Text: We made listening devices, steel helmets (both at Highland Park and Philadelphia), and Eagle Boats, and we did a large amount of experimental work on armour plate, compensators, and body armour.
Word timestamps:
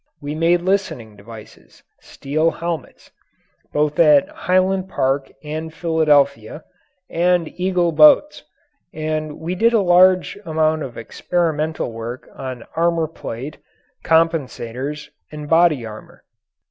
We 0.19 0.33
made 0.33 0.61
listening 0.63 1.15
devices, 1.15 1.83
steel 1.99 2.49
helmets 2.49 3.11
(both 3.71 3.99
at 3.99 4.27
Highland 4.29 4.89
Park 4.89 5.31
and 5.43 5.71
Philadelphia), 5.71 6.63
and 7.07 7.47
Eagle 7.59 7.91
Boats, 7.91 8.41
and 8.91 9.39
we 9.39 9.53
did 9.53 9.73
a 9.73 9.81
large 9.81 10.39
amount 10.43 10.81
of 10.81 10.97
experimental 10.97 11.91
work 11.91 12.27
on 12.33 12.63
armour 12.75 13.07
plate, 13.07 13.59
compensators, 14.03 15.07
and 15.31 15.47
body 15.47 15.85
armour. 15.85 16.23